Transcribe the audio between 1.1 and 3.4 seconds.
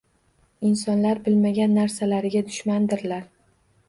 bilmagan narsalariga dushmandirlar.